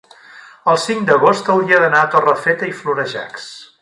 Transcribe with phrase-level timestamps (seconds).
[0.71, 3.47] el cinc d'agost hauria d'anar a Torrefeta i Florejacs.